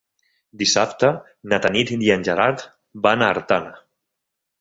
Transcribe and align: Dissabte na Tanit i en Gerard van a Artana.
Dissabte 0.61 1.09
na 1.53 1.59
Tanit 1.65 1.91
i 1.97 2.09
en 2.15 2.25
Gerard 2.29 2.65
van 3.07 3.23
a 3.27 3.29
Artana. 3.35 3.75